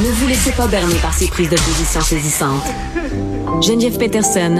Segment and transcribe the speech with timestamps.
[0.00, 2.66] Ne vous laissez pas berner par ces prises de position saisissantes.
[3.62, 4.56] Geneviève Peterson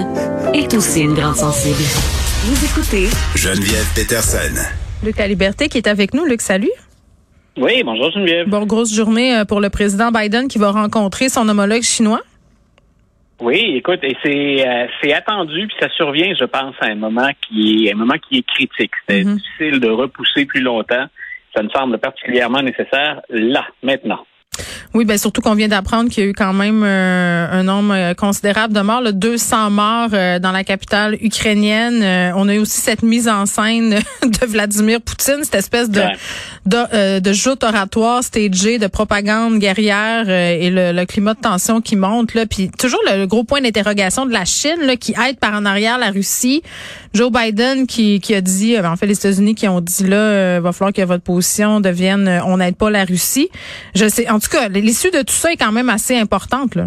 [0.53, 1.77] est aussi une grande sensible.
[2.45, 4.55] Vous écoutez Geneviève Peterson.
[5.03, 6.25] Luc La Liberté qui est avec nous.
[6.25, 6.71] Luc, salut.
[7.57, 8.47] Oui, bonjour Geneviève.
[8.49, 12.21] Bon, grosse journée euh, pour le président Biden qui va rencontrer son homologue chinois.
[13.39, 17.29] Oui, écoute, et c'est euh, c'est attendu puis ça survient, je pense, à un moment
[17.47, 18.91] qui est un moment qui est critique.
[19.07, 19.35] C'est Mhm.
[19.37, 21.05] difficile de repousser plus longtemps.
[21.55, 24.25] Ça me semble particulièrement nécessaire là, maintenant.
[24.97, 27.93] Oui, ben surtout qu'on vient d'apprendre qu'il y a eu quand même euh, un nombre
[27.93, 32.01] euh, considérable de morts, là, 200 morts euh, dans la capitale ukrainienne.
[32.01, 35.99] Euh, on a eu aussi cette mise en scène de Vladimir Poutine, cette espèce de
[35.99, 36.13] Ouais.
[36.65, 41.41] de, euh, de joute oratoire stagée, de propagande guerrière euh, et le, le climat de
[41.41, 42.47] tension qui monte là.
[42.47, 45.63] Puis toujours le, le gros point d'interrogation de la Chine là, qui aide par en
[45.65, 46.63] arrière la Russie.
[47.17, 50.17] Joe Biden qui, qui a dit, euh, en fait les États-Unis qui ont dit là,
[50.17, 53.49] euh, va falloir que votre position devienne, euh, on n'aide pas la Russie.
[53.95, 56.85] Je sais, en tout cas, l'issue de tout ça est quand même assez importante là.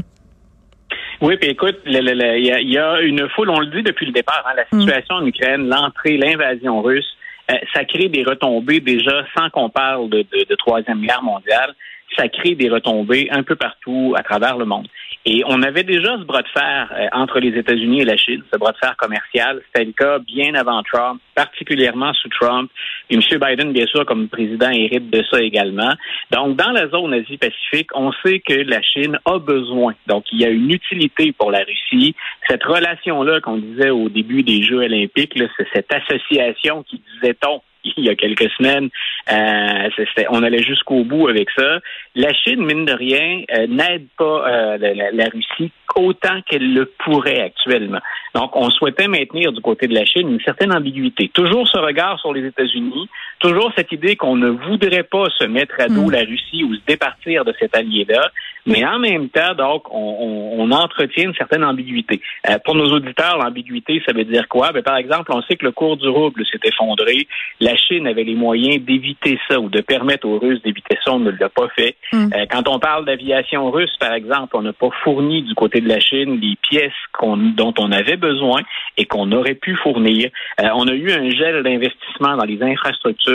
[1.21, 4.07] Oui, puis écoute, il y, a- il y a une foule, on le dit depuis
[4.07, 7.05] le départ, hein, la situation en Ukraine, l'entrée, l'invasion russe,
[7.51, 11.75] euh, ça crée des retombées déjà sans qu'on parle de, de, de troisième guerre mondiale.
[12.17, 14.87] Ça crée des retombées un peu partout à travers le monde.
[15.27, 18.43] Et on avait déjà ce bras de fer euh, entre les États-Unis et la Chine,
[18.51, 19.61] ce bras de fer commercial.
[19.67, 22.71] C'était le cas bien avant Trump, particulièrement sous Trump.
[23.11, 23.21] Et M.
[23.39, 25.93] Biden, bien sûr, comme président, hérite de ça également.
[26.31, 29.95] Donc, dans la zone Asie-Pacifique, on sait que la Chine a besoin.
[30.07, 32.15] Donc, il y a une utilité pour la Russie.
[32.49, 37.61] Cette relation-là qu'on disait au début des Jeux olympiques, c'est cette association qui, disait-on,
[37.97, 38.89] il y a quelques semaines,
[39.33, 39.89] euh,
[40.31, 41.79] on allait jusqu'au bout avec ça.
[42.15, 46.87] La Chine, mine de rien, euh, n'aide pas euh, la- la Russie autant qu'elle le
[47.05, 48.01] pourrait actuellement.
[48.35, 51.29] Donc, on souhaitait maintenir du côté de la Chine une certaine ambiguïté.
[51.35, 53.09] Toujours ce regard sur les États-Unis,
[53.41, 56.13] toujours cette idée qu'on ne voudrait pas se mettre à dos Mm.
[56.13, 58.31] la Russie ou se départir de cet allié-là,
[58.67, 62.21] mais en même temps, donc, on, on- on entretient une certaine ambiguïté.
[62.49, 64.73] Euh, pour nos auditeurs, l'ambiguïté, ça veut dire quoi?
[64.73, 67.27] Ben, par exemple, on sait que le cours du rouble s'est effondré.
[67.61, 71.13] La Chine avait les moyens d'éviter ça ou de permettre aux Russes d'éviter ça.
[71.13, 71.97] On ne l'a pas fait.
[72.13, 72.31] Mm.
[72.35, 75.89] Euh, quand on parle d'aviation russe, par exemple, on n'a pas fourni du côté de
[75.89, 78.61] la Chine les pièces qu'on- dont on avait besoin
[78.99, 80.31] et qu'on aurait pu fournir.
[80.61, 83.30] Euh, on a eu un gel d'investissement dans les infrastructures.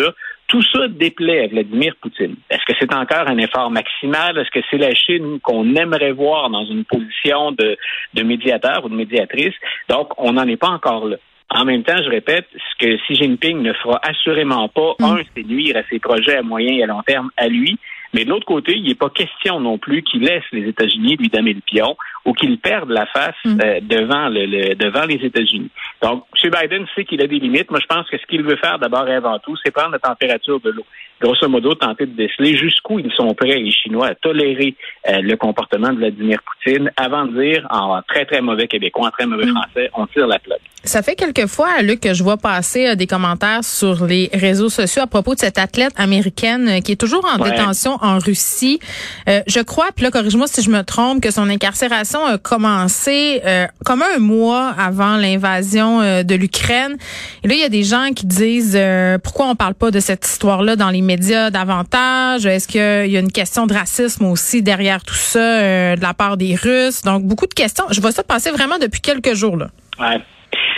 [0.47, 2.35] Tout ça déplaît à Vladimir Poutine.
[2.51, 4.37] Est-ce que c'est encore un effort maximal?
[4.37, 7.75] Est-ce que c'est la Chine qu'on aimerait voir dans une position de,
[8.13, 9.55] de médiateur ou de médiatrice?
[9.89, 11.17] Donc, on n'en est pas encore là.
[11.49, 15.03] En même temps, je répète, ce que Xi Jinping ne fera assurément pas, Mm.
[15.05, 17.77] un, c'est nuire à ses projets à moyen et à long terme à lui,
[18.15, 21.27] mais de l'autre côté, il n'est pas question non plus qu'il laisse les États-Unis lui
[21.29, 21.95] damer le pion
[22.25, 23.59] ou qu'il perde la face Mm.
[23.63, 25.69] euh, devant le, le- devant les États-Unis.
[26.01, 26.51] Donc, M.
[26.51, 27.69] Biden sait qu'il a des limites.
[27.69, 29.99] Moi, je pense que ce qu'il veut faire d'abord et avant tout, c'est prendre la
[29.99, 30.85] température de l'eau.
[31.21, 34.75] Grosso modo, tenter de déceler jusqu'où ils sont prêts, les Chinois, à tolérer
[35.09, 39.11] euh, le comportement de Vladimir Poutine avant de dire, en très, très mauvais québécois, en
[39.11, 39.55] très mauvais Mm.
[39.55, 40.59] français, on tire la plaque.
[40.83, 44.69] Ça fait quelques fois, Luc, que je vois passer euh, des commentaires sur les réseaux
[44.69, 47.49] sociaux à propos de cette athlète américaine euh, qui est toujours en Ouais.
[47.51, 48.79] détention en Russie.
[49.27, 53.41] Euh, je crois, puis là, corrige-moi si je me trompe, que son incarcération a commencé
[53.45, 56.97] euh, comme un mois avant l'invasion euh, de l'Ukraine.
[57.43, 59.99] Et là, il y a des gens qui disent euh, pourquoi on parle pas de
[59.99, 62.45] cette histoire-là dans les médias davantage?
[62.45, 66.13] Est-ce qu'il y a une question de racisme aussi derrière tout ça euh, de la
[66.13, 67.01] part des Russes?
[67.03, 67.85] Donc, beaucoup de questions.
[67.91, 69.57] Je vois ça passer vraiment depuis quelques jours.
[69.57, 69.67] Là.
[69.99, 70.19] Ouais.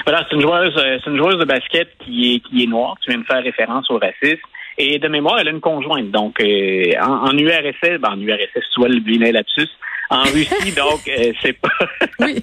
[0.06, 2.96] Voilà, c'est une joueuse, euh, c'est une joueuse de basket qui est qui est noire.
[3.02, 4.42] Tu viens de faire référence au racisme.
[4.80, 6.12] Et de mémoire, elle a une conjointe.
[6.12, 9.68] Donc, euh, en, en URSS, ben, en URSS, vois le vilain lapsus.
[10.12, 11.70] En Russie, donc, euh, c'est pas.
[12.20, 12.40] Oui.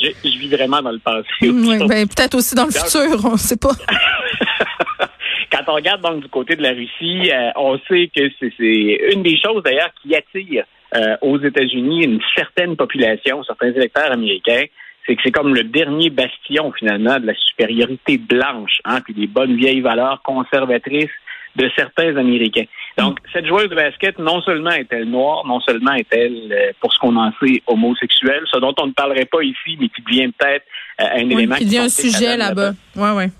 [0.00, 1.26] je, je vis vraiment dans le passé.
[1.42, 3.70] Oui, ben, peut-être aussi dans le Donc- futur, on ne sait pas.
[5.66, 9.22] Quand on regarde donc du côté de la Russie, euh, on sait que c'est une
[9.22, 10.64] des choses d'ailleurs qui attire
[10.96, 14.64] euh, aux États-Unis une certaine population, certains électeurs américains,
[15.06, 19.26] c'est que c'est comme le dernier bastion finalement de la supériorité blanche, hein, puis des
[19.26, 21.10] bonnes vieilles valeurs conservatrices
[21.56, 22.64] de certains Américains.
[22.96, 26.98] Donc, cette joueuse de basket, non seulement est-elle noire, non seulement est-elle, euh, pour ce
[27.00, 30.64] qu'on en sait, homosexuelle, ce dont on ne parlerait pas ici, mais qui devient peut-être
[31.00, 32.72] euh, un Oui, élément qui devient un sujet là-bas.
[32.96, 33.30] Ouais, ouais.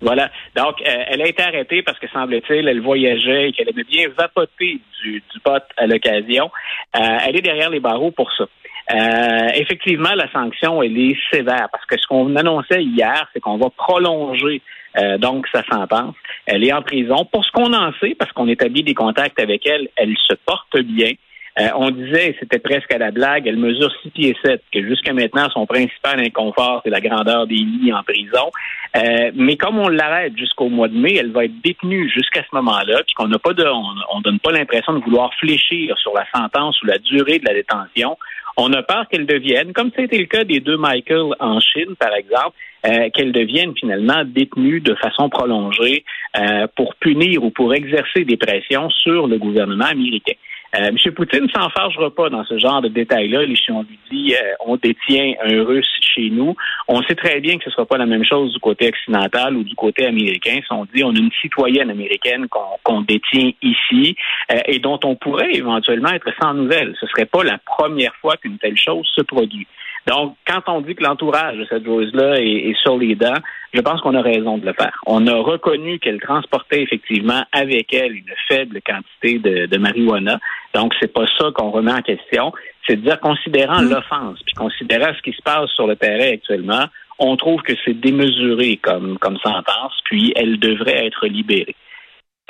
[0.00, 0.30] Voilà.
[0.56, 4.08] Donc, euh, elle a été arrêtée parce que, semble-t-il, elle voyageait et qu'elle aimait bien
[4.16, 6.50] vapoter du, du pot à l'occasion.
[6.96, 8.44] Euh, elle est derrière les barreaux pour ça.
[8.92, 13.58] Euh, effectivement, la sanction, elle est sévère parce que ce qu'on annonçait hier, c'est qu'on
[13.58, 14.62] va prolonger
[14.98, 16.14] euh, donc sa sentence.
[16.46, 17.24] Elle est en prison.
[17.30, 20.76] Pour ce qu'on en sait, parce qu'on établit des contacts avec elle, elle se porte
[20.80, 21.12] bien.
[21.58, 25.12] Euh, on disait, c'était presque à la blague, elle mesure 6 pieds 7, que jusqu'à
[25.12, 28.50] maintenant, son principal inconfort, c'est la grandeur des lits en prison.
[28.96, 32.54] Euh, mais comme on l'arrête jusqu'au mois de mai, elle va être détenue jusqu'à ce
[32.56, 33.84] moment-là, puis qu'on n'a pas de, on,
[34.16, 37.54] on donne pas l'impression de vouloir fléchir sur la sentence ou la durée de la
[37.54, 38.16] détention.
[38.56, 42.14] On a peur qu'elle devienne, comme c'était le cas des deux Michael en Chine, par
[42.14, 42.56] exemple,
[42.86, 46.04] euh, qu'elle devienne finalement détenue de façon prolongée
[46.36, 50.34] euh, pour punir ou pour exercer des pressions sur le gouvernement américain.
[50.76, 51.12] Euh, M.
[51.14, 53.40] Poutine s'en fâchera pas dans ce genre de détails-là.
[53.56, 56.54] Si on lui dit euh, on détient un Russe chez nous,
[56.86, 59.56] on sait très bien que ce ne sera pas la même chose du côté occidental
[59.56, 60.60] ou du côté américain.
[60.64, 64.16] Si on dit on a une citoyenne américaine qu'on détient ici
[64.52, 68.14] euh, et dont on pourrait éventuellement être sans nouvelles, ce ne serait pas la première
[68.16, 69.66] fois qu'une telle chose se produit.
[70.06, 73.38] Donc, quand on dit que l'entourage de cette joueuse-là est, sur les dents,
[73.72, 74.98] je pense qu'on a raison de le faire.
[75.06, 80.38] On a reconnu qu'elle transportait effectivement avec elle une faible quantité de, de marijuana.
[80.74, 82.52] Donc, c'est pas ça qu'on remet en question.
[82.86, 83.90] C'est de dire, considérant mmh.
[83.90, 86.86] l'offense, puis considérant ce qui se passe sur le terrain actuellement,
[87.18, 91.76] on trouve que c'est démesuré comme, comme sentence, puis elle devrait être libérée.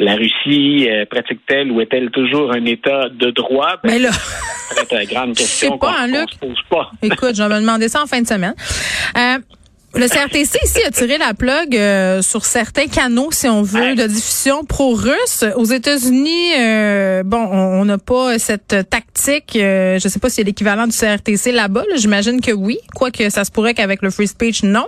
[0.00, 3.76] La Russie euh, pratique-t-elle ou est-elle toujours un État de droit?
[3.85, 6.91] Ben, Mais là, c'est une grande question qu'on hein, ne se pose pas.
[7.02, 8.55] Écoute, je vais me demander ça en fin de semaine.
[9.19, 9.38] Euh,
[9.93, 14.06] le CRTC ici a tiré la plug euh, sur certains canaux, si on veut, de
[14.06, 15.44] diffusion pro-russe.
[15.56, 19.56] Aux États-Unis, euh, bon, on n'a pas cette tactique.
[19.56, 21.82] Euh, je sais pas si c'est l'équivalent du CRTC là-bas.
[21.97, 24.87] J'imagine que oui, quoique ça se pourrait qu'avec le free speech, non.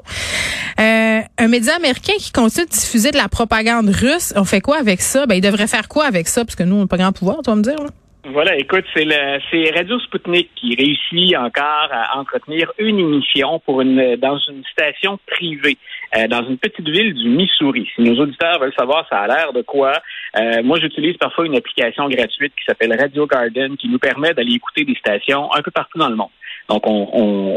[0.78, 5.00] Un média américain qui continue de diffuser de la propagande russe, on fait quoi avec
[5.00, 5.26] ça?
[5.26, 6.44] Ben, il devrait faire quoi avec ça?
[6.44, 7.78] Parce que nous, on n'a pas grand pouvoir, tu vas me dire.
[7.78, 7.90] Là.
[8.24, 14.38] Voilà, écoute, c'est Radio Sputnik qui réussit encore à entretenir une émission pour une dans
[14.38, 15.76] une station privée
[16.16, 17.90] euh, dans une petite ville du Missouri.
[17.96, 19.94] Si nos auditeurs veulent savoir ça a l'air de quoi,
[20.38, 24.54] euh, moi j'utilise parfois une application gratuite qui s'appelle Radio Garden qui nous permet d'aller
[24.54, 26.30] écouter des stations un peu partout dans le monde.
[26.68, 27.08] Donc, on,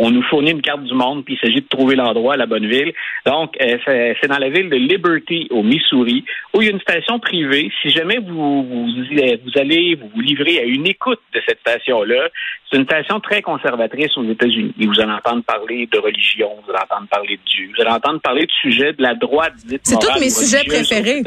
[0.02, 2.68] on, nous fournit une carte du monde, puis il s'agit de trouver l'endroit, la bonne
[2.68, 2.94] ville.
[3.25, 6.81] Donc, euh, c'est dans la ville de Liberty, au Missouri, où il y a une
[6.81, 7.72] station privée.
[7.81, 12.30] Si jamais vous, vous, vous allez vous, vous livrer à une écoute de cette station-là,
[12.69, 14.74] c'est une station très conservatrice aux États-Unis.
[14.78, 18.19] Vous allez entendre parler de religion, vous allez entendre parler de Dieu, vous allez entendre
[18.22, 21.22] parler de sujets de la droite dite C'est tous mes sujets préférés.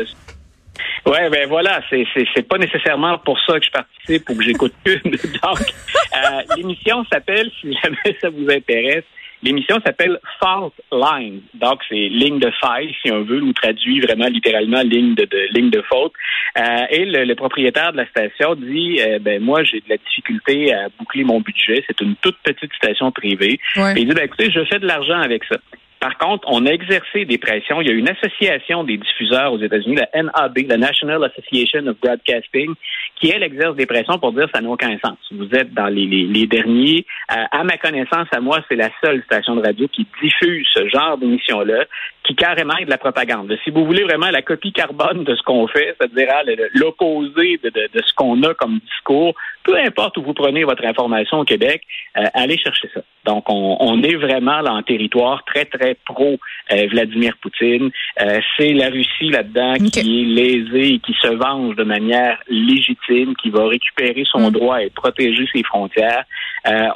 [1.06, 4.74] Oui, ben voilà, c'est, c'est, pas nécessairement pour ça que je participe ou que j'écoute
[4.86, 5.10] une.
[5.10, 9.04] Donc, euh, l'émission s'appelle, si jamais ça vous intéresse,
[9.42, 11.40] l'émission s'appelle Fault Line.
[11.54, 15.48] Donc, c'est ligne de faille, si on veut, ou traduit vraiment littéralement ligne de, de
[15.52, 16.12] ligne de faute.
[16.58, 20.72] Euh, et le, propriétaire de la station dit, euh, ben moi, j'ai de la difficulté
[20.74, 21.84] à boucler mon budget.
[21.86, 23.60] C'est une toute petite station privée.
[23.76, 25.56] Et il dit, ben écoutez, je fais de l'argent avec ça.
[26.00, 27.80] Par contre, on a exercé des pressions.
[27.80, 31.96] Il y a une association des diffuseurs aux États-Unis, la NAB, la National Association of
[32.00, 32.74] Broadcasting,
[33.16, 35.18] qui, elle, exerce des pressions pour dire ça n'a aucun sens.
[35.32, 37.04] Vous êtes dans les, les, derniers.
[37.32, 40.88] Euh, à ma connaissance, à moi, c'est la seule station de radio qui diffuse ce
[40.88, 41.84] genre d'émission-là,
[42.28, 43.56] qui carrément est de la propagande.
[43.64, 46.28] Si vous voulez vraiment la copie carbone de ce qu'on fait, c'est-à-dire
[46.74, 49.34] l'opposé de, de, de, ce qu'on a comme discours,
[49.64, 51.82] peu importe où vous prenez votre information au Québec,
[52.18, 53.00] euh, allez chercher ça.
[53.24, 56.38] Donc, on, on, est vraiment là en territoire très, très pro
[56.72, 57.90] euh, Vladimir Poutine.
[58.20, 63.34] Euh, c'est la Russie là-dedans qui est lésée et qui se venge de manière légitime,
[63.36, 64.52] qui va récupérer son mm.
[64.52, 66.24] droit et protéger ses frontières.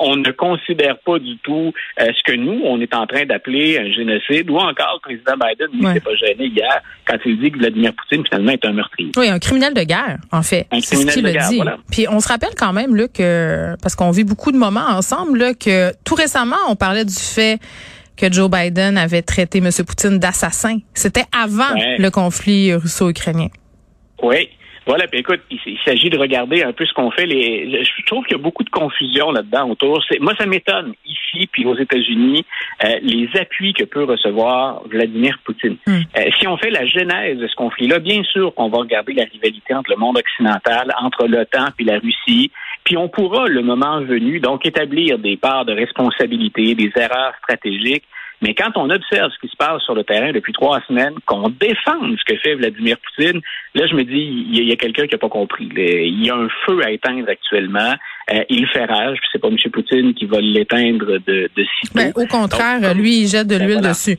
[0.00, 3.90] On ne considère pas du tout ce que nous, on est en train d'appeler un
[3.90, 7.58] génocide, ou encore le président Biden, lui, s'est pas gêné hier quand il dit que
[7.58, 9.12] Vladimir Poutine, finalement, est un meurtrier.
[9.16, 10.66] Oui, un criminel de guerre, en fait.
[10.70, 11.78] Un criminel de guerre, Voilà.
[11.90, 13.22] Puis on se rappelle quand même, Luc,
[13.82, 17.58] parce qu'on vit beaucoup de moments ensemble, là, que tout récemment, on parlait du fait
[18.16, 19.70] que Joe Biden avait traité M.
[19.86, 20.78] Poutine d'assassin.
[20.94, 23.48] C'était avant le conflit russo-ukrainien.
[24.22, 24.48] Oui.
[24.86, 27.26] Voilà, puis écoute, il, s'agit de regarder un peu ce qu'on fait.
[27.26, 30.02] Les, je trouve qu'il y a beaucoup de confusion là-dedans autour.
[30.20, 32.44] Moi, ça m'étonne ici puis aux États-Unis
[32.84, 35.76] euh, les appuis que peut recevoir Vladimir Poutine.
[35.86, 36.00] Hmm.
[36.18, 39.24] Euh, si on fait la genèse de ce conflit-là, bien sûr qu'on va regarder la
[39.24, 42.50] rivalité entre le monde occidental, entre l'OTAN puis la Russie,
[42.84, 48.04] puis on pourra, le moment venu, donc établir des parts de responsabilité, des erreurs stratégiques.
[48.42, 51.48] Mais quand on observe ce qui se passe sur le terrain depuis trois semaines, qu'on
[51.48, 53.40] défende ce que fait Vladimir Poutine,
[53.74, 55.68] là, je me dis, il y a, quelqu'un qui n'a pas compris.
[55.74, 57.94] Il y a un feu à éteindre actuellement.
[58.30, 59.56] Euh, il fait rage, puis c'est pas M.
[59.72, 63.80] Poutine qui va l'éteindre de, de ben, au contraire, lui, il jette de ben, l'huile
[63.80, 64.18] dessus.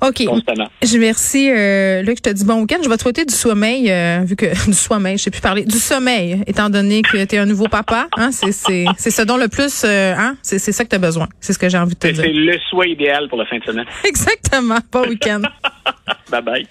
[0.00, 0.24] OK.
[0.24, 0.68] Constamment.
[0.82, 2.18] Je merci, euh, Luc.
[2.18, 2.78] Je te dis bon week-end.
[2.82, 5.64] Je vais te souhaiter du sommeil, euh, vu que du sommeil, je sais plus parler.
[5.64, 8.08] Du sommeil, étant donné que tu es un nouveau papa.
[8.16, 10.96] Hein, c'est, c'est, c'est ce dont le plus, euh, hein, c'est, c'est ça que tu
[10.96, 11.28] as besoin.
[11.40, 12.24] C'est ce que j'ai envie de te dire.
[12.24, 13.86] C'est le souhait idéal pour la fin de semaine.
[14.04, 14.78] Exactement.
[14.90, 15.42] Bon week-end.
[16.30, 16.66] bye bye.